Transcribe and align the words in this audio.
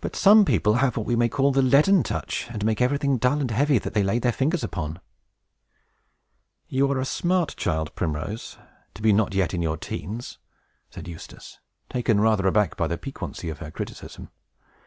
But 0.00 0.16
some 0.16 0.46
people 0.46 0.76
have 0.76 0.96
what 0.96 1.04
we 1.04 1.14
may 1.14 1.28
call 1.28 1.52
'The 1.52 1.60
Leaden 1.60 2.02
Touch,' 2.02 2.46
and 2.48 2.64
make 2.64 2.80
everything 2.80 3.18
dull 3.18 3.38
and 3.38 3.50
heavy 3.50 3.76
that 3.80 3.92
they 3.92 4.02
lay 4.02 4.18
their 4.18 4.32
fingers 4.32 4.64
upon." 4.64 4.98
"You 6.68 6.90
are 6.90 6.98
a 6.98 7.04
smart 7.04 7.54
child, 7.56 7.94
Primrose, 7.94 8.56
to 8.94 9.02
be 9.02 9.12
not 9.12 9.34
yet 9.34 9.52
in 9.52 9.60
your 9.60 9.76
teens," 9.76 10.38
said 10.88 11.06
Eustace, 11.06 11.60
taken 11.90 12.18
rather 12.18 12.46
aback 12.46 12.78
by 12.78 12.86
the 12.86 12.96
piquancy 12.96 13.50
of 13.50 13.58
her 13.58 13.70
criticism. 13.70 14.30